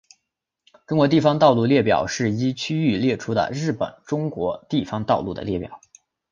[0.87, 5.79] 中国地方道路列表是依区域列出日本中国地方道路的列表。